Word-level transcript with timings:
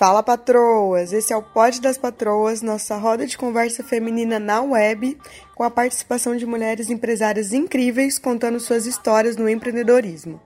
Fala 0.00 0.22
patroas! 0.22 1.12
Esse 1.12 1.32
é 1.32 1.36
o 1.36 1.42
Pod 1.42 1.78
das 1.80 1.98
Patroas, 1.98 2.62
nossa 2.62 2.96
roda 2.96 3.26
de 3.26 3.36
conversa 3.36 3.84
feminina 3.84 4.38
na 4.38 4.62
web, 4.62 5.18
com 5.54 5.62
a 5.62 5.70
participação 5.70 6.34
de 6.36 6.46
mulheres 6.46 6.88
empresárias 6.88 7.52
incríveis 7.52 8.18
contando 8.18 8.58
suas 8.58 8.86
histórias 8.86 9.36
no 9.36 9.46
empreendedorismo. 9.46 10.40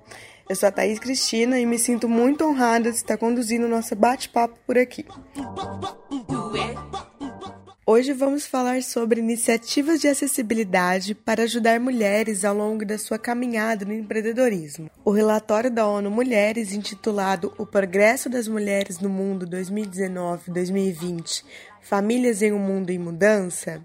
Eu 0.48 0.54
sou 0.54 0.68
a 0.68 0.72
Thaís 0.72 0.98
Cristina 0.98 1.58
e 1.58 1.64
me 1.64 1.78
sinto 1.78 2.08
muito 2.08 2.44
honrada 2.44 2.90
de 2.90 2.96
estar 2.96 3.16
conduzindo 3.16 3.66
nosso 3.66 3.96
bate-papo 3.96 4.58
por 4.66 4.76
aqui. 4.76 5.06
Hoje 7.86 8.14
vamos 8.14 8.46
falar 8.46 8.82
sobre 8.82 9.20
iniciativas 9.20 10.00
de 10.00 10.08
acessibilidade 10.08 11.14
para 11.14 11.42
ajudar 11.42 11.78
mulheres 11.78 12.42
ao 12.42 12.56
longo 12.56 12.82
da 12.82 12.96
sua 12.96 13.18
caminhada 13.18 13.84
no 13.84 13.92
empreendedorismo. 13.92 14.90
O 15.04 15.10
relatório 15.10 15.70
da 15.70 15.86
ONU 15.86 16.10
Mulheres, 16.10 16.72
intitulado 16.72 17.52
O 17.58 17.66
Progresso 17.66 18.30
das 18.30 18.48
Mulheres 18.48 19.00
no 19.00 19.10
Mundo 19.10 19.46
2019-2020 19.46 21.44
Famílias 21.82 22.40
em 22.40 22.54
um 22.54 22.58
Mundo 22.58 22.88
em 22.88 22.98
Mudança, 22.98 23.84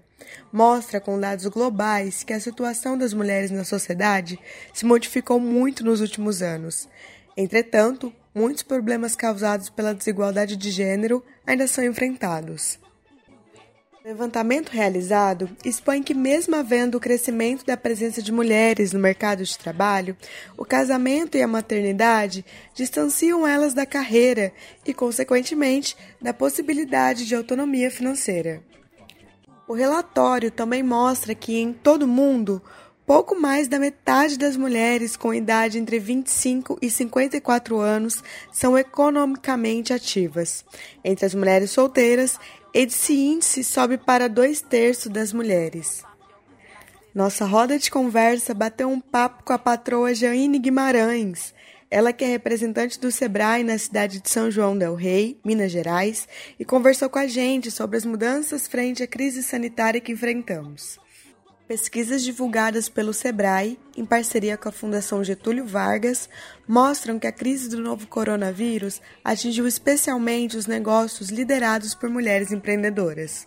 mostra 0.50 0.98
com 0.98 1.20
dados 1.20 1.44
globais 1.48 2.24
que 2.24 2.32
a 2.32 2.40
situação 2.40 2.96
das 2.96 3.12
mulheres 3.12 3.50
na 3.50 3.64
sociedade 3.64 4.38
se 4.72 4.86
modificou 4.86 5.38
muito 5.38 5.84
nos 5.84 6.00
últimos 6.00 6.40
anos. 6.40 6.88
Entretanto, 7.36 8.10
muitos 8.34 8.62
problemas 8.62 9.14
causados 9.14 9.68
pela 9.68 9.92
desigualdade 9.92 10.56
de 10.56 10.70
gênero 10.70 11.22
ainda 11.46 11.66
são 11.66 11.84
enfrentados. 11.84 12.78
Levantamento 14.02 14.70
realizado 14.70 15.50
expõe 15.62 16.02
que, 16.02 16.14
mesmo 16.14 16.56
havendo 16.56 16.96
o 16.96 17.00
crescimento 17.00 17.66
da 17.66 17.76
presença 17.76 18.22
de 18.22 18.32
mulheres 18.32 18.94
no 18.94 18.98
mercado 18.98 19.44
de 19.44 19.58
trabalho, 19.58 20.16
o 20.56 20.64
casamento 20.64 21.36
e 21.36 21.42
a 21.42 21.46
maternidade 21.46 22.42
distanciam 22.74 23.46
elas 23.46 23.74
da 23.74 23.84
carreira 23.84 24.54
e, 24.86 24.94
consequentemente, 24.94 25.94
da 26.20 26.32
possibilidade 26.32 27.26
de 27.26 27.34
autonomia 27.34 27.90
financeira. 27.90 28.62
O 29.68 29.74
relatório 29.74 30.50
também 30.50 30.82
mostra 30.82 31.34
que, 31.34 31.58
em 31.58 31.70
todo 31.70 32.04
o 32.04 32.08
mundo, 32.08 32.62
pouco 33.04 33.38
mais 33.38 33.66
da 33.68 33.78
metade 33.78 34.38
das 34.38 34.56
mulheres 34.56 35.16
com 35.16 35.34
idade 35.34 35.78
entre 35.78 35.98
25 35.98 36.78
e 36.80 36.88
54 36.88 37.78
anos 37.78 38.22
são 38.52 38.78
economicamente 38.78 39.92
ativas. 39.92 40.64
Entre 41.04 41.26
as 41.26 41.34
mulheres 41.34 41.72
solteiras, 41.72 42.38
esse 42.72 43.12
índice 43.12 43.64
sobe 43.64 43.98
para 43.98 44.28
dois 44.28 44.60
terços 44.60 45.10
das 45.10 45.32
mulheres. 45.32 46.04
Nossa 47.14 47.44
roda 47.44 47.78
de 47.78 47.90
conversa 47.90 48.54
bateu 48.54 48.88
um 48.88 49.00
papo 49.00 49.42
com 49.42 49.52
a 49.52 49.58
patroa 49.58 50.14
Jaine 50.14 50.58
Guimarães, 50.58 51.52
ela 51.90 52.12
que 52.12 52.24
é 52.24 52.28
representante 52.28 53.00
do 53.00 53.10
Sebrae 53.10 53.64
na 53.64 53.76
cidade 53.76 54.20
de 54.20 54.30
São 54.30 54.48
João 54.48 54.78
del 54.78 54.94
Rei, 54.94 55.36
Minas 55.44 55.72
Gerais, 55.72 56.28
e 56.58 56.64
conversou 56.64 57.10
com 57.10 57.18
a 57.18 57.26
gente 57.26 57.68
sobre 57.68 57.96
as 57.96 58.04
mudanças 58.04 58.68
frente 58.68 59.02
à 59.02 59.08
crise 59.08 59.42
sanitária 59.42 60.00
que 60.00 60.12
enfrentamos. 60.12 61.00
Pesquisas 61.70 62.24
divulgadas 62.24 62.88
pelo 62.88 63.12
Sebrae, 63.12 63.78
em 63.96 64.04
parceria 64.04 64.56
com 64.56 64.68
a 64.68 64.72
Fundação 64.72 65.22
Getúlio 65.22 65.64
Vargas, 65.64 66.28
mostram 66.66 67.16
que 67.16 67.28
a 67.28 67.32
crise 67.32 67.68
do 67.68 67.80
novo 67.80 68.08
coronavírus 68.08 69.00
atingiu 69.22 69.68
especialmente 69.68 70.56
os 70.56 70.66
negócios 70.66 71.28
liderados 71.28 71.94
por 71.94 72.10
mulheres 72.10 72.50
empreendedoras. 72.50 73.46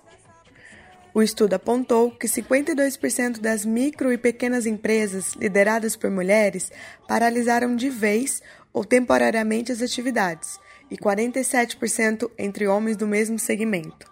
O 1.14 1.22
estudo 1.22 1.56
apontou 1.56 2.12
que 2.12 2.26
52% 2.26 3.42
das 3.42 3.66
micro 3.66 4.10
e 4.14 4.18
pequenas 4.18 4.66
empresas 4.66 5.34
lideradas 5.34 5.98
por 5.98 6.10
mulheres 6.10 6.72
paralisaram 7.06 7.76
de 7.76 7.90
vez 7.90 8.42
ou 8.72 8.86
temporariamente 8.86 9.70
as 9.70 9.82
atividades, 9.82 10.62
e 10.90 10.96
47% 10.96 12.32
entre 12.38 12.70
homens 12.70 12.96
do 12.96 13.06
mesmo 13.06 13.38
segmento. 13.38 14.10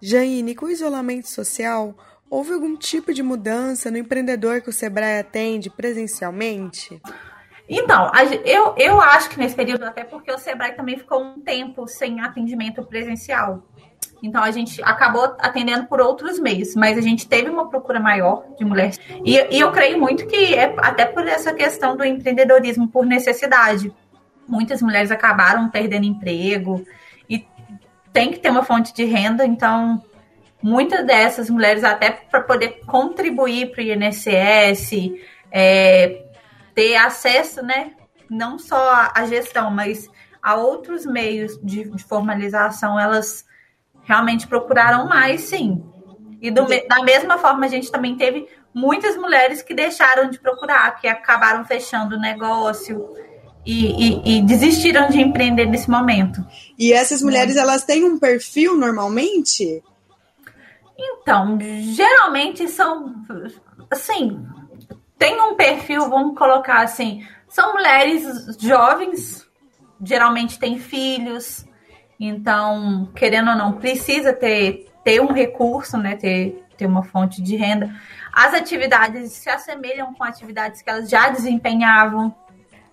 Jaine, 0.00 0.56
com 0.56 0.66
o 0.66 0.70
isolamento 0.70 1.28
social, 1.28 1.96
houve 2.30 2.52
algum 2.52 2.76
tipo 2.76 3.12
de 3.12 3.22
mudança 3.22 3.90
no 3.90 3.98
empreendedor 3.98 4.60
que 4.60 4.70
o 4.70 4.72
Sebrae 4.72 5.20
atende 5.20 5.70
presencialmente? 5.70 7.00
Então, 7.68 8.10
eu, 8.44 8.74
eu 8.78 9.00
acho 9.00 9.28
que 9.28 9.38
nesse 9.38 9.54
período, 9.54 9.84
até 9.84 10.02
porque 10.02 10.32
o 10.32 10.38
Sebrae 10.38 10.72
também 10.72 10.96
ficou 10.96 11.22
um 11.22 11.40
tempo 11.40 11.86
sem 11.86 12.20
atendimento 12.20 12.82
presencial. 12.82 13.62
Então, 14.22 14.42
a 14.42 14.50
gente 14.50 14.82
acabou 14.82 15.36
atendendo 15.38 15.86
por 15.86 16.00
outros 16.00 16.38
meios, 16.38 16.74
mas 16.74 16.96
a 16.96 17.00
gente 17.00 17.28
teve 17.28 17.50
uma 17.50 17.68
procura 17.68 18.00
maior 18.00 18.44
de 18.58 18.64
mulheres. 18.64 18.98
E, 19.24 19.36
e 19.54 19.60
eu 19.60 19.70
creio 19.70 20.00
muito 20.00 20.26
que 20.26 20.54
é 20.54 20.74
até 20.78 21.04
por 21.04 21.26
essa 21.26 21.52
questão 21.52 21.96
do 21.96 22.04
empreendedorismo 22.04 22.88
por 22.88 23.04
necessidade. 23.04 23.92
Muitas 24.46 24.80
mulheres 24.80 25.10
acabaram 25.10 25.68
perdendo 25.68 26.06
emprego 26.06 26.82
e 27.28 27.46
tem 28.12 28.32
que 28.32 28.38
ter 28.38 28.50
uma 28.50 28.64
fonte 28.64 28.94
de 28.94 29.04
renda, 29.04 29.44
então 29.44 30.02
muitas 30.62 31.06
dessas 31.06 31.48
mulheres, 31.48 31.84
até 31.84 32.10
para 32.10 32.40
poder 32.42 32.80
contribuir 32.86 33.70
para 33.70 33.82
o 33.82 33.86
INSS, 33.86 34.90
é, 35.50 36.24
ter 36.74 36.96
acesso, 36.96 37.62
né, 37.62 37.92
não 38.30 38.58
só 38.58 39.10
à 39.14 39.24
gestão, 39.26 39.70
mas 39.70 40.08
a 40.42 40.54
outros 40.54 41.04
meios 41.06 41.58
de, 41.62 41.84
de 41.90 42.04
formalização, 42.04 42.98
elas 42.98 43.44
realmente 44.02 44.46
procuraram 44.46 45.08
mais, 45.08 45.42
sim. 45.42 45.82
E 46.40 46.50
do 46.50 46.66
da 46.88 47.02
mesma 47.02 47.36
forma, 47.38 47.66
a 47.66 47.68
gente 47.68 47.90
também 47.90 48.16
teve 48.16 48.46
muitas 48.72 49.16
mulheres 49.16 49.60
que 49.60 49.74
deixaram 49.74 50.30
de 50.30 50.38
procurar, 50.38 51.00
que 51.00 51.08
acabaram 51.08 51.64
fechando 51.64 52.16
o 52.16 52.20
negócio 52.20 53.08
e, 53.66 53.86
e- 54.08 54.38
e 54.38 54.42
desistiram 54.42 55.08
de 55.08 55.20
empreender 55.20 55.66
nesse 55.66 55.90
momento. 55.90 56.44
E 56.78 56.92
essas 56.92 57.22
mulheres, 57.22 57.56
elas 57.56 57.84
têm 57.84 58.04
um 58.04 58.18
perfil 58.18 58.76
normalmente? 58.76 59.82
Então, 60.98 61.58
geralmente 61.60 62.66
são 62.68 63.14
assim, 63.90 64.44
tem 65.16 65.40
um 65.40 65.54
perfil, 65.54 66.08
vamos 66.10 66.36
colocar 66.36 66.82
assim, 66.82 67.26
são 67.48 67.72
mulheres 67.74 68.56
jovens, 68.58 69.48
geralmente 70.02 70.58
têm 70.58 70.78
filhos, 70.78 71.64
então, 72.18 73.08
querendo 73.14 73.50
ou 73.50 73.56
não, 73.56 73.72
precisa 73.74 74.32
ter, 74.32 74.88
ter 75.04 75.20
um 75.20 75.32
recurso, 75.32 75.96
né? 75.96 76.16
Ter, 76.16 76.64
ter 76.76 76.86
uma 76.86 77.04
fonte 77.04 77.40
de 77.40 77.54
renda. 77.54 77.94
As 78.32 78.54
atividades 78.54 79.32
se 79.32 79.48
assemelham 79.48 80.12
com 80.14 80.24
atividades 80.24 80.82
que 80.82 80.90
elas 80.90 81.08
já 81.08 81.28
desempenhavam. 81.28 82.34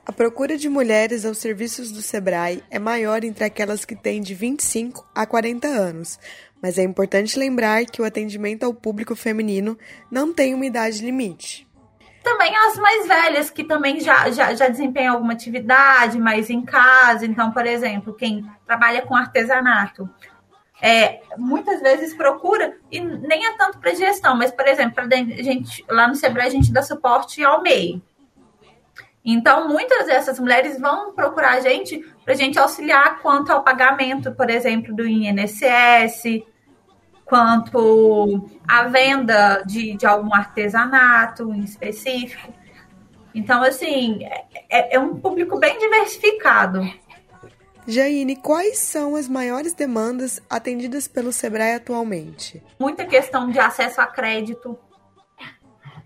A 0.06 0.12
procura 0.12 0.56
de 0.56 0.70
mulheres 0.70 1.26
aos 1.26 1.40
serviços 1.40 1.92
do 1.92 2.04
Sebrae 2.04 2.64
é 2.70 2.78
maior 2.78 3.24
entre 3.24 3.44
aquelas 3.44 3.84
que 3.84 3.96
têm 3.96 4.22
de 4.22 4.36
25 4.36 5.04
a 5.16 5.26
40 5.26 5.68
anos, 5.68 6.20
mas 6.62 6.78
é 6.78 6.84
importante 6.84 7.38
lembrar 7.38 7.86
que 7.86 8.02
o 8.02 8.06
atendimento 8.06 8.64
ao 8.64 8.74
público 8.74 9.16
feminino 9.16 9.78
não 10.10 10.34
tem 10.34 10.54
uma 10.54 10.66
idade 10.66 11.04
limite. 11.04 11.68
Também 12.24 12.56
as 12.56 12.76
mais 12.78 13.08
velhas, 13.08 13.50
que 13.52 13.64
também 13.64 14.00
já, 14.00 14.32
já, 14.32 14.56
já 14.56 14.68
desempenham 14.68 15.14
alguma 15.14 15.34
atividade, 15.34 16.18
mas 16.20 16.50
em 16.50 16.64
casa. 16.64 17.26
Então, 17.26 17.52
por 17.52 17.68
exemplo, 17.68 18.16
quem 18.16 18.44
trabalha 18.66 19.04
com 19.04 19.16
artesanato, 19.16 20.10
é, 20.82 21.22
muitas 21.38 21.82
vezes 21.82 22.16
procura, 22.16 22.78
e 22.92 23.00
nem 23.00 23.46
é 23.46 23.58
tanto 23.58 23.80
para 23.80 23.94
gestão, 23.94 24.36
mas, 24.36 24.52
por 24.52 24.68
exemplo, 24.68 24.96
pra 24.96 25.08
gente, 25.08 25.86
lá 25.88 26.08
no 26.08 26.16
Sebrae 26.16 26.48
a 26.48 26.52
gente 26.52 26.74
dá 26.74 26.82
suporte 26.82 27.44
ao 27.44 27.62
MEI. 27.62 28.02
Então, 29.24 29.68
muitas 29.68 30.06
dessas 30.06 30.40
mulheres 30.40 30.80
vão 30.80 31.14
procurar 31.14 31.54
a 31.54 31.60
gente 31.60 32.04
para 32.26 32.34
a 32.34 32.38
gente 32.38 32.58
auxiliar 32.58 33.22
quanto 33.22 33.52
ao 33.52 33.64
pagamento, 33.64 34.32
por 34.32 34.50
exemplo, 34.50 34.94
do 34.96 35.06
INSS, 35.08 36.44
quanto 37.24 38.50
à 38.68 38.88
venda 38.88 39.62
de, 39.64 39.96
de 39.96 40.08
algum 40.08 40.34
artesanato 40.34 41.54
em 41.54 41.64
específico. 41.64 42.52
Então, 43.34 43.62
assim, 43.62 44.20
é, 44.70 44.96
é 44.96 45.00
um 45.00 45.16
público 45.20 45.60
bem 45.60 45.78
diversificado. 45.78 46.82
Jaine, 47.88 48.36
quais 48.36 48.80
são 48.80 49.16
as 49.16 49.28
maiores 49.28 49.76
demandas 49.76 50.42
atendidas 50.50 51.08
pelo 51.08 51.32
Sebrae 51.32 51.76
atualmente? 51.76 52.64
Muita 52.80 53.06
questão 53.06 53.52
de 53.52 53.60
acesso 53.60 54.02
a 54.02 54.08
crédito. 54.08 54.80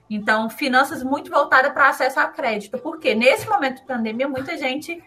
Então, 0.10 0.50
finanças 0.50 1.02
muito 1.02 1.32
voltadas 1.32 1.72
para 1.72 1.88
acesso 1.88 2.20
a 2.20 2.28
crédito. 2.28 2.78
Porque 2.80 3.16
nesse 3.16 3.48
momento 3.48 3.80
de 3.80 3.88
pandemia, 3.88 4.28
muita 4.28 4.58
gente 4.58 5.02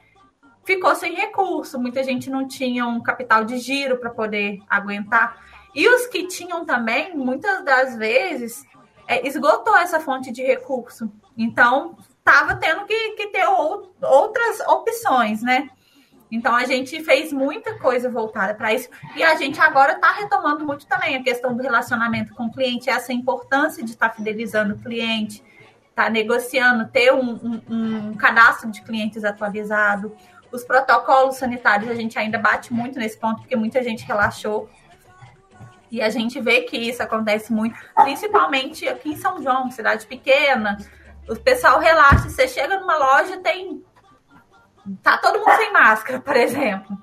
ficou 0.64 0.94
sem 0.94 1.14
recurso, 1.14 1.78
muita 1.78 2.02
gente 2.02 2.30
não 2.30 2.46
tinha 2.46 2.86
um 2.86 3.02
capital 3.02 3.44
de 3.44 3.58
giro 3.58 3.98
para 3.98 4.10
poder 4.10 4.60
aguentar. 4.68 5.36
E 5.74 5.88
os 5.88 6.06
que 6.06 6.26
tinham 6.26 6.64
também, 6.64 7.16
muitas 7.16 7.64
das 7.64 7.96
vezes, 7.96 8.64
é, 9.06 9.26
esgotou 9.26 9.76
essa 9.76 10.00
fonte 10.00 10.30
de 10.30 10.42
recurso. 10.42 11.10
Então, 11.36 11.96
estava 12.18 12.54
tendo 12.56 12.84
que, 12.84 13.10
que 13.12 13.28
ter 13.28 13.46
ou, 13.46 13.94
outras 14.00 14.60
opções, 14.60 15.42
né? 15.42 15.68
Então 16.30 16.56
a 16.56 16.64
gente 16.64 17.04
fez 17.04 17.30
muita 17.30 17.78
coisa 17.78 18.08
voltada 18.08 18.54
para 18.54 18.72
isso 18.72 18.88
e 19.14 19.22
a 19.22 19.34
gente 19.34 19.60
agora 19.60 19.92
está 19.92 20.12
retomando 20.12 20.64
muito 20.64 20.86
também 20.86 21.14
a 21.14 21.22
questão 21.22 21.54
do 21.54 21.62
relacionamento 21.62 22.34
com 22.34 22.46
o 22.46 22.50
cliente, 22.50 22.88
essa 22.88 23.12
importância 23.12 23.84
de 23.84 23.90
estar 23.90 24.08
tá 24.08 24.14
fidelizando 24.14 24.74
o 24.74 24.78
cliente, 24.78 25.44
estar 25.90 26.04
tá 26.04 26.10
negociando, 26.10 26.88
ter 26.88 27.12
um, 27.12 27.34
um, 27.34 27.62
um 27.68 28.14
cadastro 28.14 28.70
de 28.70 28.80
clientes 28.80 29.24
atualizado. 29.24 30.16
Os 30.52 30.62
protocolos 30.64 31.36
sanitários 31.36 31.90
a 31.90 31.94
gente 31.94 32.18
ainda 32.18 32.38
bate 32.38 32.72
muito 32.72 32.98
nesse 32.98 33.18
ponto 33.18 33.40
porque 33.40 33.56
muita 33.56 33.82
gente 33.82 34.04
relaxou 34.04 34.68
e 35.90 36.00
a 36.00 36.08
gente 36.08 36.40
vê 36.40 36.62
que 36.62 36.76
isso 36.76 37.02
acontece 37.02 37.52
muito, 37.52 37.76
principalmente 37.96 38.88
aqui 38.88 39.10
em 39.10 39.16
São 39.16 39.42
João, 39.42 39.70
cidade 39.70 40.06
pequena. 40.06 40.78
O 41.28 41.36
pessoal 41.36 41.78
relaxa, 41.78 42.30
você 42.30 42.48
chega 42.48 42.80
numa 42.80 42.96
loja 42.96 43.38
tem 43.40 43.84
tá 45.02 45.18
todo 45.18 45.38
mundo 45.38 45.56
sem 45.56 45.72
máscara, 45.72 46.20
por 46.20 46.36
exemplo. 46.36 46.96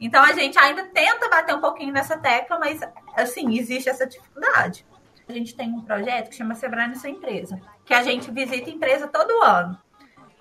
Então 0.00 0.22
a 0.22 0.32
gente 0.32 0.58
ainda 0.58 0.84
tenta 0.84 1.28
bater 1.28 1.54
um 1.54 1.60
pouquinho 1.60 1.92
nessa 1.92 2.16
tecla, 2.18 2.58
mas 2.58 2.80
assim, 3.16 3.58
existe 3.58 3.88
essa 3.88 4.06
dificuldade. 4.06 4.86
A 5.28 5.32
gente 5.32 5.54
tem 5.56 5.68
um 5.68 5.80
projeto 5.80 6.30
que 6.30 6.36
chama 6.36 6.54
Sebrae 6.54 6.88
nessa 6.88 7.08
empresa, 7.08 7.60
que 7.84 7.92
a 7.92 8.02
gente 8.02 8.30
visita 8.30 8.70
empresa 8.70 9.08
todo 9.08 9.42
ano. 9.42 9.76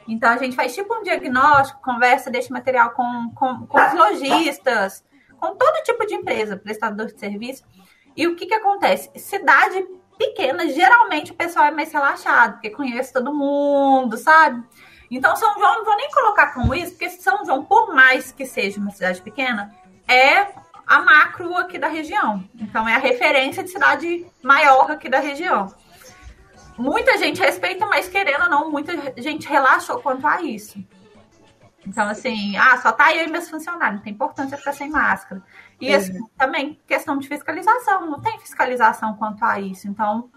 Então 0.07 0.30
a 0.30 0.38
gente 0.38 0.56
faz 0.56 0.74
tipo 0.74 0.94
um 0.94 1.04
diagnóstico, 1.04 1.81
conversa 1.81 2.30
desse 2.30 2.52
material 2.52 2.92
com, 2.92 3.31
com, 3.34 3.66
com 3.66 3.78
os 3.78 3.94
lojistas, 3.94 5.04
com 5.40 5.56
todo 5.56 5.84
tipo 5.84 6.06
de 6.06 6.16
empresa, 6.16 6.57
prestador 6.57 7.07
de 7.07 7.19
serviço. 7.19 7.63
E 8.16 8.28
o 8.28 8.36
que, 8.36 8.46
que 8.46 8.54
acontece? 8.54 9.12
Cidade 9.18 9.86
pequena, 10.18 10.68
geralmente 10.69 11.31
o 11.31 11.36
pessoal 11.36 11.66
é 11.66 11.72
mais 11.72 11.92
relaxado, 11.92 12.54
porque 12.54 12.69
conhece 12.69 13.12
todo 13.12 13.34
mundo, 13.34 14.18
sabe? 14.18 14.63
Então, 15.12 15.36
São 15.36 15.54
João, 15.56 15.75
não 15.75 15.86
vou 15.86 15.96
nem 15.98 16.10
colocar 16.10 16.54
como 16.54 16.74
isso, 16.74 16.92
porque 16.92 17.10
São 17.10 17.46
João, 17.46 17.63
por 17.63 17.94
mais 17.94 18.31
que 18.31 18.46
seja 18.46 18.80
uma 18.80 18.92
cidade 18.92 19.22
pequena, 19.22 19.74
é 20.08 20.48
a 20.88 21.01
macro 21.01 21.56
aqui 21.58 21.78
da 21.78 21.88
região. 21.88 22.44
Então, 22.60 22.88
é 22.88 22.96
a 22.96 23.00
referência 23.00 23.63
de 23.63 23.69
cidade 23.69 24.25
maior 24.42 24.90
aqui 24.92 25.10
da 25.10 25.19
região. 25.19 25.74
Muita 26.77 27.18
gente 27.18 27.39
respeita, 27.39 27.86
mas 27.86 28.07
querendo 28.07 28.44
ou 28.44 28.50
não, 28.50 28.72
muita 28.72 28.94
gente 29.22 29.48
relaxou 29.48 30.01
quanto 30.01 30.27
a 30.27 30.42
isso. 30.42 30.83
Então, 31.88 32.07
assim, 32.07 32.57
ah, 32.57 32.77
só 32.77 32.92
tá 32.92 33.16
eu 33.16 33.27
e 33.27 33.31
meus 33.31 33.50
funcionários, 33.50 33.98
não 33.98 34.04
tem 34.04 34.13
importância 34.13 34.57
ficar 34.57 34.74
sem 34.74 34.89
máscara. 34.89 35.42
E 35.80 35.94
assim, 35.94 36.19
também 36.38 36.80
questão 36.88 37.18
de 37.18 37.27
fiscalização, 37.27 38.07
não 38.07 38.19
tem 38.19 38.39
fiscalização 38.39 39.16
quanto 39.16 39.44
a 39.44 39.60
isso. 39.60 39.88
Então, 39.88 40.30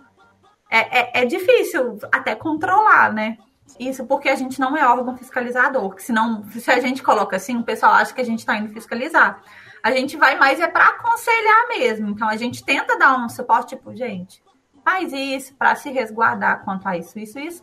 é, 0.71 1.21
é, 1.21 1.23
é 1.23 1.25
difícil 1.25 1.99
até 2.13 2.35
controlar, 2.35 3.13
né? 3.13 3.39
Isso 3.79 4.07
porque 4.07 4.29
a 4.29 4.35
gente 4.35 4.61
não 4.61 4.77
é 4.77 4.87
órgão 4.87 5.17
fiscalizador, 5.17 5.95
que 5.95 6.03
senão, 6.03 6.45
se 6.51 6.71
a 6.71 6.81
gente 6.81 7.03
coloca 7.03 7.37
assim, 7.37 7.57
o 7.57 7.65
pessoal 7.65 7.93
acha 7.93 8.13
que 8.13 8.21
a 8.21 8.25
gente 8.25 8.41
está 8.41 8.57
indo 8.57 8.73
fiscalizar. 8.73 9.43
A 9.83 9.91
gente 9.93 10.17
vai 10.17 10.37
mais 10.37 10.61
é 10.61 10.67
para 10.67 10.89
aconselhar 10.89 11.69
mesmo. 11.69 12.09
Então 12.11 12.29
a 12.29 12.37
gente 12.37 12.65
tenta 12.65 12.99
dar 12.99 13.17
um 13.19 13.29
suporte, 13.29 13.77
tipo, 13.77 13.95
gente, 13.95 14.43
faz 14.89 15.13
isso 15.13 15.55
para 15.55 15.77
se 15.77 15.91
resguardar 15.91 16.65
quanto 16.65 16.89
a 16.89 16.97
isso, 16.97 17.19
isso, 17.19 17.39
isso. 17.39 17.63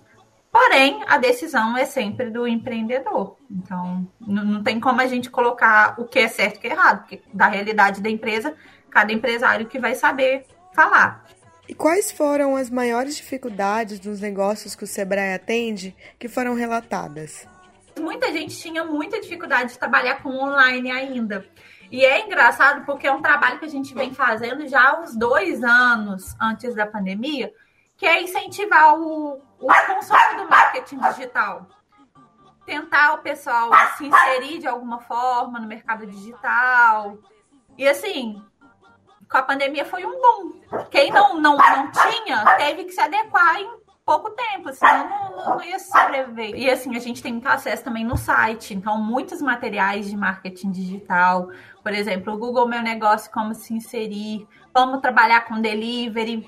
Porém, 0.51 1.04
a 1.07 1.18
decisão 1.18 1.75
é 1.75 1.83
sempre 1.83 2.30
do 2.30 2.48
empreendedor. 2.48 3.36
Então, 3.50 4.07
não 4.22 4.63
tem 4.63 4.80
como 4.80 5.01
a 5.01 5.07
gente 5.07 5.31
colocar 5.31 5.95
o 6.00 6.06
que 6.06 6.19
é 6.19 6.27
certo 6.27 6.56
e 6.56 6.57
o 6.60 6.62
que 6.62 6.68
é 6.68 6.72
errado, 6.72 7.00
porque 7.00 7.22
da 7.33 7.48
realidade 7.48 8.00
da 8.00 8.12
empresa, 8.12 8.54
cada 8.92 9.12
empresário 9.12 9.66
que 9.66 9.80
vai 9.80 9.95
saber 9.95 10.45
falar. 10.72 11.25
E 11.68 11.74
quais 11.74 12.12
foram 12.12 12.56
as 12.56 12.69
maiores 12.69 13.18
dificuldades 13.18 14.00
nos 14.00 14.22
negócios 14.22 14.75
que 14.75 14.83
o 14.83 14.88
Sebrae 14.88 15.33
atende 15.33 15.95
que 16.19 16.27
foram 16.27 16.54
relatadas? 16.54 17.48
Muita 18.00 18.31
gente 18.31 18.56
tinha 18.56 18.83
muita 18.83 19.19
dificuldade 19.19 19.74
de 19.74 19.80
trabalhar 19.80 20.22
com 20.22 20.30
online 20.30 20.92
ainda. 20.92 21.44
E 21.92 22.04
é 22.04 22.26
engraçado 22.26 22.86
porque 22.86 23.08
é 23.08 23.12
um 23.12 23.22
trabalho 23.22 23.60
que 23.60 23.66
a 23.66 23.70
gente 23.70 23.94
vem 23.94 24.14
fazendo 24.14 24.68
já 24.68 24.90
há 24.90 25.00
uns 25.00 25.16
dois 25.16 25.64
anos 25.64 26.36
antes 26.42 26.76
da 26.76 26.86
pandemia, 26.86 27.54
que 27.98 28.06
é 28.06 28.22
incentivar 28.22 29.00
o, 29.00 29.42
o 29.60 29.68
consumo 29.88 30.38
do 30.38 30.50
marketing 30.50 31.00
digital. 31.00 31.68
Tentar 32.66 33.14
o 33.14 33.20
pessoal 33.20 33.72
se 33.96 34.08
inserir 34.08 34.60
de 34.60 34.68
alguma 34.68 35.00
forma 35.00 35.60
no 35.60 35.68
mercado 35.68 36.06
digital. 36.08 37.18
E 37.78 37.88
assim, 37.88 38.44
com 39.30 39.38
a 39.38 39.44
pandemia 39.44 39.86
foi 39.86 40.06
um 40.06 40.20
boom. 40.20 40.86
Quem 40.90 41.12
não, 41.12 41.40
não, 41.40 41.58
não 41.58 41.92
tinha, 41.92 42.44
teve 42.58 42.86
que 42.86 42.92
se 42.92 43.02
adequar 43.02 43.58
pouco 44.06 44.30
tempo, 44.31 44.72
senão 44.72 45.10
não, 45.10 45.57
não, 45.57 45.63
ia 45.63 45.80
sobreviver. 45.80 46.56
E 46.56 46.69
assim, 46.69 46.96
a 46.96 47.00
gente 47.00 47.24
tem 47.24 47.34
muito 47.34 47.48
acesso 47.48 47.84
também 47.84 48.06
no 48.06 48.16
site, 48.16 48.74
então 48.74 49.02
muitos 49.02 49.42
materiais 49.42 50.10
de 50.10 50.16
marketing 50.16 50.72
digital, 50.72 51.50
por 51.81 51.92
exemplo, 51.94 52.34
o 52.34 52.38
Google 52.38 52.68
Meu 52.68 52.81
Negócio, 52.81 53.31
como 53.31 53.56
se 53.56 53.74
inserir, 53.74 54.48
como 54.74 55.02
trabalhar 55.02 55.42
com 55.42 55.60
delivery. 55.60 56.48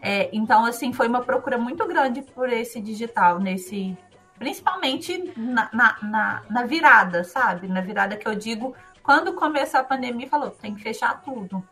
É, 0.00 0.28
então, 0.32 0.64
assim, 0.64 0.92
foi 0.92 1.08
uma 1.08 1.22
procura 1.22 1.58
muito 1.58 1.86
grande 1.86 2.22
por 2.22 2.52
esse 2.52 2.80
digital, 2.80 3.38
nesse. 3.38 3.96
Principalmente 4.38 5.32
na, 5.36 5.70
na, 5.72 5.96
na, 6.02 6.42
na 6.50 6.66
virada, 6.66 7.24
sabe? 7.24 7.68
Na 7.68 7.80
virada 7.80 8.16
que 8.16 8.26
eu 8.26 8.34
digo, 8.34 8.74
quando 9.02 9.34
começou 9.34 9.80
a 9.80 9.84
pandemia, 9.84 10.28
falou, 10.28 10.50
tem 10.50 10.74
que 10.74 10.82
fechar 10.82 11.22
tudo 11.22 11.62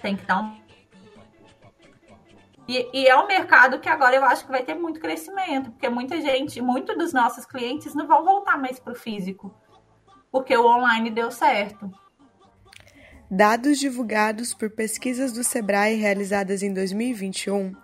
tem 0.00 0.16
que 0.16 0.24
dar 0.24 0.40
um. 0.40 0.67
E, 2.68 2.88
e, 2.92 3.08
é 3.08 3.16
um 3.16 3.26
mercado 3.26 3.80
que 3.80 3.88
agora 3.88 4.14
eu 4.14 4.24
acho 4.24 4.44
que 4.44 4.50
vai 4.50 4.62
ter 4.62 4.74
muito 4.74 5.00
crescimento, 5.00 5.70
porque 5.70 5.88
muita 5.88 6.20
gente, 6.20 6.60
muitos 6.60 6.96
dos 6.98 7.12
nossos 7.12 7.46
clientes 7.46 7.94
não 7.94 8.06
vão 8.06 8.24
voltar 8.24 8.58
mais 8.58 8.78
para 8.78 8.92
o 8.92 8.96
físico, 8.96 9.54
porque 10.30 10.54
o 10.54 10.66
online 10.66 11.10
deu 11.10 11.30
certo. 11.30 11.90
Dados 13.30 13.78
divulgados 13.78 14.54
por 14.54 14.70
pesquisas 14.70 15.32
do 15.32 15.42
Sebrae 15.42 15.96
realizadas 15.96 16.62
em 16.62 16.72
2021 16.72 17.74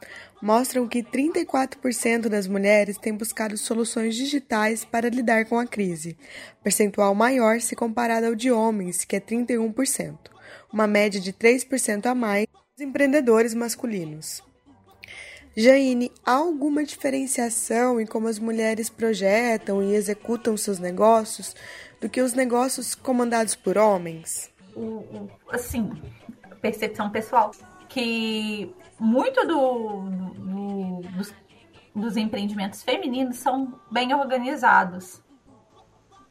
mostram 0.43 0.87
que 0.87 1.03
34% 1.03 2.29
das 2.29 2.47
mulheres 2.47 2.99
têm 2.99 3.15
buscado 3.15 3.57
soluções 3.57 4.15
digitais 4.15 4.85
para 4.85 5.09
lidar 5.09 5.47
com 5.47 5.59
a 5.59 5.67
crise, 5.67 6.17
percentual 6.63 7.15
maior 7.15 7.61
se 7.61 7.75
comparado 7.75 8.27
ao 8.27 8.35
de 8.35 8.51
homens, 8.51 9.05
que 9.05 9.17
é 9.17 9.21
31% 9.21 10.35
uma 10.75 10.89
média 10.89 11.21
de 11.21 11.33
3% 11.33 12.07
a 12.07 12.15
mais 12.17 12.47
dos 12.77 12.85
empreendedores 12.85 13.55
masculinos. 13.55 14.43
Jaine, 15.57 16.11
há 16.25 16.33
alguma 16.33 16.85
diferenciação 16.85 18.01
em 18.01 18.07
como 18.07 18.27
as 18.27 18.39
mulheres 18.39 18.91
projetam 18.91 19.83
e 19.83 19.95
executam 19.95 20.57
seus 20.57 20.79
negócios 20.79 21.55
do 22.01 22.09
que 22.09 22.21
os 22.21 22.35
negócios 22.35 22.95
comandados 22.95 23.55
por 23.55 23.79
homens? 23.79 24.53
Assim, 25.51 25.91
percepção 26.61 27.11
pessoal, 27.11 27.53
que 27.89 28.75
muito 28.99 29.47
do, 29.47 30.01
do, 30.01 31.01
dos, 31.17 31.35
dos 31.95 32.17
empreendimentos 32.17 32.83
femininos 32.83 33.37
são 33.37 33.81
bem 33.93 34.13
organizados 34.13 35.23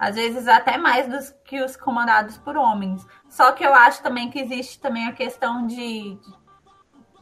às 0.03 0.15
vezes 0.15 0.50
até 0.50 0.77
mais 0.77 1.07
dos 1.07 1.33
que 1.45 1.62
os 1.62 1.77
comandados 1.77 2.38
por 2.38 2.57
homens. 2.57 3.05
Só 3.29 3.53
que 3.53 3.63
eu 3.63 3.74
acho 3.74 4.03
também 4.03 4.29
que 4.29 4.38
existe 4.38 4.77
também 4.77 5.07
a 5.07 5.13
questão 5.13 5.65
de, 5.65 6.15
de 6.15 6.19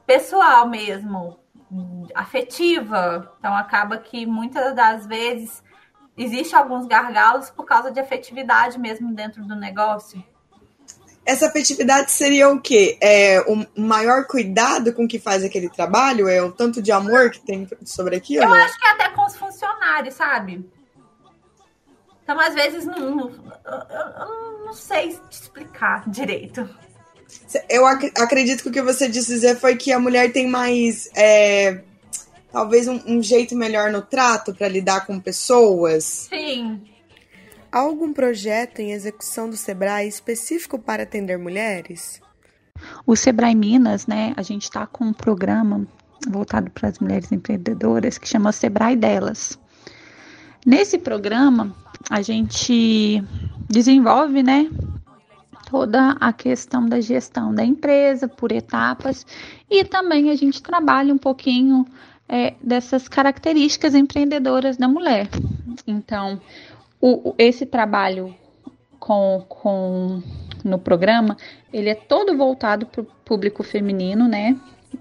pessoal 0.08 0.68
mesmo, 0.68 1.40
afetiva. 2.13 3.34
Então 3.40 3.56
acaba 3.56 3.98
que 3.98 4.25
muitas 4.25 4.75
das 4.75 5.06
vezes 5.06 5.63
existe 6.18 6.56
alguns 6.56 6.86
gargalos 6.86 7.50
por 7.50 7.66
causa 7.66 7.92
de 7.92 8.00
afetividade 8.00 8.80
mesmo 8.80 9.13
dentro 9.13 9.44
do 9.46 9.56
negócio. 9.56 10.24
Essa 11.24 11.48
afetividade 11.48 12.12
seria 12.12 12.50
o 12.50 12.60
quê? 12.60 12.98
É 13.00 13.42
o 13.42 13.66
maior 13.80 14.25
cuidado 14.25 14.92
com 14.92 15.08
que 15.08 15.20
faz 15.20 15.44
aquele 15.44 15.70
trabalho? 15.70 16.28
É 16.28 16.42
o 16.42 16.51
tanto 16.51 16.82
de 16.82 16.92
amor 16.92 17.30
que 17.30 17.40
tem 17.40 17.68
sobre 17.86 18.16
aquilo? 18.16 18.44
Eu 18.44 18.54
acho 18.54 18.80
que 18.80 18.88
até 18.88 19.10
com 19.10 19.25
os 19.25 19.36
funcionários, 19.36 20.16
sabe? 20.16 20.68
Então, 22.24 22.40
às 22.40 22.56
vezes, 22.56 22.86
não, 22.86 23.16
não, 23.16 23.30
eu 23.30 24.66
não 24.66 24.74
sei 24.74 25.10
te 25.30 25.42
explicar 25.42 26.10
direito. 26.10 26.68
Eu 27.70 27.86
ac 27.86 28.12
acredito 28.18 28.64
que 28.64 28.70
o 28.70 28.72
que 28.72 28.82
você 28.82 29.08
disse 29.08 29.34
dizer 29.34 29.58
foi 29.58 29.76
que 29.76 29.92
a 29.92 30.00
mulher 30.00 30.32
tem 30.32 30.48
mais. 30.48 31.10
É, 31.16 31.82
talvez 32.52 32.88
um, 32.88 33.00
um, 33.06 33.22
jeito 33.22 33.56
melhor 33.56 33.92
no 33.92 34.02
trato 34.02 34.54
para 34.54 34.68
lidar 34.68 35.06
com 35.06 35.20
pessoas. 35.20 36.28
Sim. 36.30 36.82
Há 37.72 37.80
algum 37.80 38.12
projeto 38.12 38.80
em 38.80 38.92
execução 38.92 39.50
do 39.50 39.56
Sebrae 39.56 40.08
específico 40.08 40.78
para 40.78 41.04
atender 41.04 41.38
mulheres? 41.38 42.22
O 43.06 43.16
Sebrae 43.16 43.56
Minas, 43.56 44.08
né? 44.08 44.34
A 44.36 44.42
gente 44.42 44.64
está 44.64 44.86
com 44.86 45.06
um 45.06 45.14
programa 45.14 45.88
voltado 46.30 46.70
para 46.70 46.90
as 46.90 47.00
mulheres 47.00 47.32
empreendedoras 47.32 48.18
que 48.18 48.28
chama 48.28 48.52
Sebrae 48.52 48.96
Delas. 48.96 49.58
Nesse 50.66 50.98
programa, 50.98 51.76
a 52.10 52.22
gente 52.22 53.24
desenvolve, 53.70 54.44
né, 54.44 54.70
toda 55.72 56.18
a 56.20 56.34
questão 56.34 56.86
da 56.86 57.00
gestão 57.00 57.56
da 57.56 57.63
empresa 57.63 58.28
por 58.28 58.51
etapas 58.51 59.25
e 59.70 59.86
também 59.86 60.30
a 60.30 60.36
gente 60.36 60.62
trabalha 60.62 61.13
um 61.13 61.18
pouquinho 61.18 61.86
é, 62.28 62.56
dessas 62.62 63.08
características 63.08 63.96
empreendedoras 63.96 64.75
da 64.75 64.90
mulher. 64.90 65.30
Então, 65.88 66.42
o, 67.00 67.34
esse 67.38 67.66
trabalho 67.66 68.36
com, 69.00 69.46
com 69.48 70.22
no 70.62 70.78
programa, 70.78 71.38
ele 71.72 71.90
é 71.90 71.96
todo 71.96 72.36
voltado 72.36 72.86
para 72.86 73.01
o 73.01 73.06
público 73.06 73.63
feminino, 73.63 74.28
né? 74.28 74.60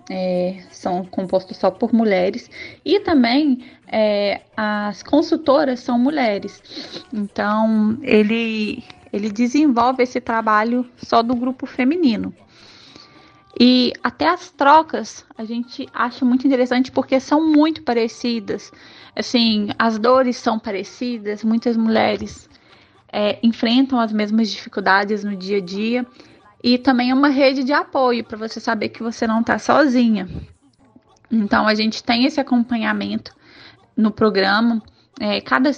É, 0.09 0.63
são 0.71 1.05
compostos 1.05 1.57
só 1.57 1.69
por 1.69 1.93
mulheres 1.93 2.49
e 2.85 3.01
também 3.01 3.65
é, 3.89 4.41
as 4.57 5.03
consultoras 5.03 5.81
são 5.81 5.99
mulheres. 5.99 6.63
Então 7.13 7.99
ele 8.03 8.85
ele 9.13 9.31
desenvolve 9.31 10.03
esse 10.03 10.21
trabalho 10.21 10.89
só 10.97 11.23
do 11.23 11.35
grupo 11.35 11.67
feminino. 11.67 12.35
E 13.59 13.93
até 14.03 14.29
as 14.29 14.51
trocas 14.51 15.25
a 15.37 15.45
gente 15.45 15.89
acha 15.93 16.25
muito 16.25 16.47
interessante 16.47 16.91
porque 16.91 17.19
são 17.19 17.47
muito 17.47 17.83
parecidas. 17.83 18.73
Assim, 19.15 19.69
as 19.79 19.99
dores 19.99 20.37
são 20.37 20.59
parecidas, 20.59 21.43
muitas 21.43 21.77
mulheres 21.77 22.49
é, 23.13 23.39
enfrentam 23.43 23.99
as 23.99 24.13
mesmas 24.13 24.51
dificuldades 24.51 25.25
no 25.25 25.37
dia 25.37 25.59
a 25.59 25.61
dia. 25.61 26.07
E 26.63 26.79
também 26.79 27.11
é 27.11 27.15
uma 27.15 27.29
rede 27.29 27.65
de 27.65 27.73
apoio 27.73 28.23
para 28.23 28.37
você 28.37 28.61
saber 28.61 28.91
que 28.91 29.03
você 29.03 29.27
não 29.27 29.41
está 29.41 29.59
sozinha. 29.59 30.29
Então 31.31 31.67
a 31.67 31.75
gente 31.75 32.03
tem 32.03 32.25
esse 32.25 32.41
acompanhamento 32.41 33.35
no 33.97 34.11
programa. 34.11 34.83
É, 35.19 35.41
cada, 35.41 35.71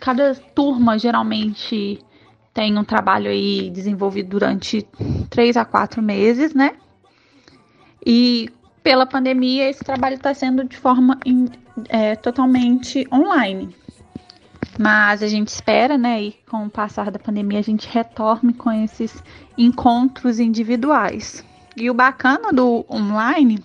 cada 0.00 0.34
turma 0.34 0.98
geralmente 0.98 1.98
tem 2.58 2.76
um 2.76 2.82
trabalho 2.82 3.30
aí 3.30 3.70
desenvolvido 3.70 4.30
durante 4.30 4.82
três 5.30 5.56
a 5.56 5.64
quatro 5.64 6.02
meses, 6.02 6.52
né? 6.52 6.72
E 8.04 8.50
pela 8.82 9.06
pandemia, 9.06 9.70
esse 9.70 9.84
trabalho 9.84 10.16
está 10.16 10.34
sendo 10.34 10.64
de 10.64 10.76
forma 10.76 11.20
é, 11.88 12.16
totalmente 12.16 13.06
online. 13.12 13.72
Mas 14.76 15.22
a 15.22 15.28
gente 15.28 15.46
espera, 15.46 15.96
né, 15.96 16.20
e 16.20 16.32
com 16.50 16.66
o 16.66 16.70
passar 16.70 17.12
da 17.12 17.18
pandemia, 17.20 17.60
a 17.60 17.62
gente 17.62 17.88
retorne 17.88 18.52
com 18.52 18.72
esses 18.72 19.22
encontros 19.56 20.40
individuais. 20.40 21.44
E 21.76 21.88
o 21.88 21.94
bacana 21.94 22.52
do 22.52 22.84
online 22.90 23.62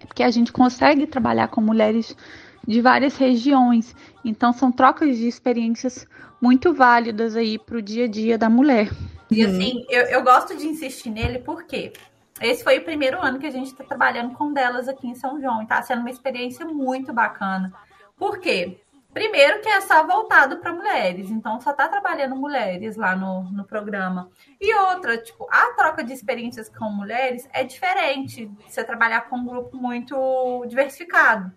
é 0.00 0.14
que 0.14 0.22
a 0.22 0.30
gente 0.30 0.52
consegue 0.52 1.08
trabalhar 1.08 1.48
com 1.48 1.60
mulheres 1.60 2.16
de 2.66 2.80
várias 2.80 3.16
regiões. 3.16 3.94
Então 4.24 4.52
são 4.52 4.70
trocas 4.70 5.16
de 5.16 5.26
experiências 5.26 6.06
muito 6.40 6.72
válidas 6.72 7.36
aí 7.36 7.58
para 7.58 7.76
o 7.76 7.82
dia 7.82 8.04
a 8.04 8.08
dia 8.08 8.36
da 8.36 8.50
mulher. 8.50 8.90
E 9.30 9.44
assim, 9.44 9.84
eu, 9.88 10.02
eu 10.02 10.22
gosto 10.22 10.56
de 10.56 10.66
insistir 10.66 11.10
nele 11.10 11.38
porque 11.38 11.92
esse 12.40 12.64
foi 12.64 12.78
o 12.78 12.84
primeiro 12.84 13.22
ano 13.22 13.38
que 13.38 13.46
a 13.46 13.50
gente 13.50 13.68
está 13.68 13.84
trabalhando 13.84 14.34
com 14.34 14.52
delas 14.52 14.88
aqui 14.88 15.06
em 15.06 15.14
São 15.14 15.40
João. 15.40 15.60
E 15.60 15.62
está 15.62 15.80
sendo 15.82 16.00
uma 16.00 16.10
experiência 16.10 16.66
muito 16.66 17.12
bacana. 17.12 17.72
Por 18.16 18.38
quê? 18.38 18.78
Primeiro 19.12 19.60
que 19.60 19.68
é 19.68 19.80
só 19.82 20.06
voltado 20.06 20.56
para 20.56 20.72
mulheres, 20.72 21.30
então 21.30 21.60
só 21.60 21.72
está 21.72 21.86
trabalhando 21.86 22.34
mulheres 22.34 22.96
lá 22.96 23.14
no, 23.14 23.42
no 23.52 23.62
programa. 23.62 24.30
E 24.58 24.74
outra, 24.74 25.18
tipo, 25.18 25.46
a 25.50 25.74
troca 25.74 26.02
de 26.02 26.14
experiências 26.14 26.70
com 26.70 26.86
mulheres 26.86 27.46
é 27.52 27.62
diferente 27.62 28.46
de 28.46 28.64
você 28.64 28.82
trabalhar 28.82 29.28
com 29.28 29.36
um 29.36 29.44
grupo 29.44 29.76
muito 29.76 30.64
diversificado. 30.66 31.52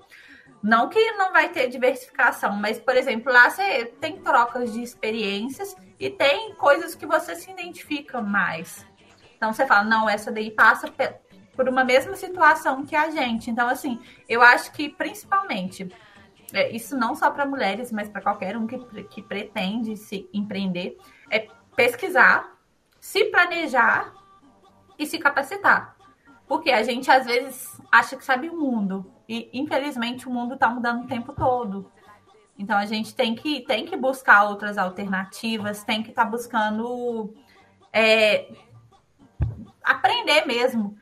Não 0.66 0.90
que 0.90 1.12
não 1.12 1.32
vai 1.32 1.50
ter 1.50 1.70
diversificação, 1.70 2.54
mas, 2.54 2.80
por 2.80 2.98
exemplo, 2.98 3.32
lá 3.32 3.52
você 3.52 3.86
tem 4.02 4.18
trocas 4.18 4.74
de 4.74 4.82
experiências 4.82 5.76
e 6.00 6.10
tem 6.10 6.56
coisas 6.56 6.96
que 6.96 7.06
você 7.06 7.36
se 7.36 7.52
identifica 7.52 8.20
mais. 8.20 8.84
Então 9.38 9.54
você 9.54 9.64
fala, 9.68 9.84
não, 9.84 10.10
essa 10.10 10.32
daí 10.32 10.50
passa 10.50 10.92
por 11.56 11.70
uma 11.70 11.84
mesma 11.84 12.16
situação 12.16 12.84
que 12.84 12.96
a 12.96 13.12
gente. 13.12 13.52
Então, 13.52 13.68
assim, 13.68 14.02
eu 14.28 14.42
acho 14.42 14.72
que 14.72 14.90
principalmente 14.90 15.88
é, 16.52 16.72
isso 16.72 16.98
não 16.98 17.14
só 17.14 17.30
para 17.30 17.46
mulheres, 17.46 17.92
mas 17.92 18.10
para 18.10 18.22
qualquer 18.22 18.58
um 18.58 18.66
que, 18.66 19.04
que 19.04 19.22
pretende 19.22 19.96
se 19.96 20.28
empreender, 20.34 20.98
é 21.30 21.48
pesquisar, 21.76 22.58
se 23.00 23.26
planejar 23.26 24.12
e 24.98 25.06
se 25.06 25.20
capacitar. 25.20 25.96
Porque 26.48 26.72
a 26.72 26.82
gente 26.82 27.12
às 27.12 27.28
vezes 27.28 27.80
acha 27.92 28.18
que 28.18 28.26
sabe 28.26 28.50
o 28.50 28.58
mundo 28.60 29.14
e 29.28 29.50
infelizmente 29.54 30.28
o 30.28 30.32
mundo 30.32 30.54
está 30.54 30.70
mudando 30.70 31.04
o 31.04 31.08
tempo 31.08 31.34
todo. 31.34 31.92
Então 32.58 32.78
a 32.78 32.86
gente 32.86 33.14
tem 33.14 33.36
que, 33.36 33.62
tem 33.62 33.86
que 33.86 33.98
buscar 33.98 34.46
outras 34.46 34.78
alternativas, 34.78 35.84
tem 35.84 36.02
que 36.02 36.10
estar 36.10 36.26
tá 36.26 36.30
buscando 36.30 37.34
é, 37.92 38.48
aprender 39.84 40.46
mesmo. 40.46 40.98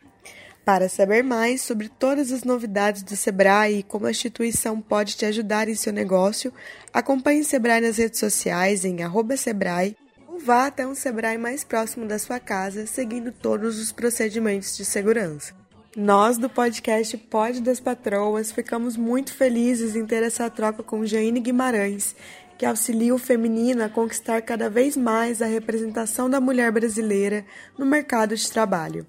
Para 0.65 0.87
saber 0.87 1.23
mais 1.23 1.61
sobre 1.61 1.89
todas 1.89 2.31
as 2.31 2.43
novidades 2.43 3.03
do 3.03 3.17
Sebrae 3.17 3.79
e 3.79 3.83
como 3.83 4.05
a 4.05 4.11
instituição 4.11 4.79
pode 4.79 5.17
te 5.17 5.25
ajudar 5.25 5.67
em 5.67 5.75
seu 5.75 5.91
negócio, 5.91 6.53
acompanhe 6.93 7.41
o 7.41 7.45
Sebrae 7.45 7.81
nas 7.81 7.97
redes 7.97 8.19
sociais 8.19 8.85
em 8.85 8.97
Sebrae 9.35 9.97
ou 10.25 10.39
vá 10.39 10.67
até 10.67 10.87
um 10.87 10.95
Sebrae 10.95 11.37
mais 11.37 11.63
próximo 11.65 12.07
da 12.07 12.17
sua 12.17 12.39
casa, 12.39 12.87
seguindo 12.87 13.31
todos 13.31 13.77
os 13.77 13.91
procedimentos 13.91 14.77
de 14.77 14.85
segurança. 14.85 15.62
Nós 15.95 16.39
do 16.39 16.49
podcast 16.49 17.15
Pod 17.17 17.61
das 17.61 17.79
Patroas 17.79 18.51
ficamos 18.51 18.97
muito 18.97 19.31
felizes 19.31 19.95
em 19.95 20.07
ter 20.07 20.23
essa 20.23 20.49
troca 20.49 20.81
com 20.81 21.05
Jaine 21.05 21.39
Guimarães, 21.39 22.15
que 22.57 22.65
auxilia 22.65 23.13
o 23.13 23.19
feminino 23.19 23.83
a 23.83 23.89
conquistar 23.89 24.41
cada 24.41 24.71
vez 24.71 24.97
mais 24.97 25.39
a 25.39 25.45
representação 25.45 26.27
da 26.27 26.41
mulher 26.41 26.71
brasileira 26.71 27.45
no 27.77 27.85
mercado 27.85 28.35
de 28.35 28.51
trabalho. 28.51 29.05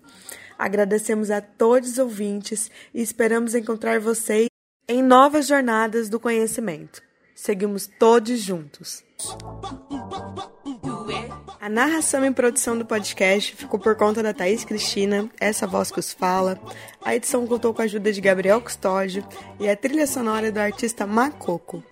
Agradecemos 0.58 1.30
a 1.30 1.40
todos 1.40 1.92
os 1.92 1.98
ouvintes 1.98 2.70
e 2.92 3.00
esperamos 3.00 3.54
encontrar 3.54 3.98
vocês 3.98 4.48
em 4.86 5.02
novas 5.02 5.46
jornadas 5.46 6.10
do 6.10 6.20
conhecimento. 6.20 7.02
Seguimos 7.34 7.86
todos 7.98 8.38
juntos. 8.40 9.02
A 11.64 11.68
narração 11.70 12.22
e 12.26 12.30
produção 12.30 12.76
do 12.76 12.84
podcast 12.84 13.56
ficou 13.56 13.80
por 13.80 13.96
conta 13.96 14.22
da 14.22 14.34
Thaís 14.34 14.66
Cristina, 14.66 15.30
essa 15.40 15.66
voz 15.66 15.90
que 15.90 15.98
os 15.98 16.12
fala. 16.12 16.60
A 17.02 17.16
edição 17.16 17.46
contou 17.46 17.72
com 17.72 17.80
a 17.80 17.86
ajuda 17.86 18.12
de 18.12 18.20
Gabriel 18.20 18.60
Custódio 18.60 19.26
e 19.58 19.66
a 19.66 19.74
trilha 19.74 20.06
sonora 20.06 20.52
do 20.52 20.58
artista 20.58 21.06
Macoco. 21.06 21.82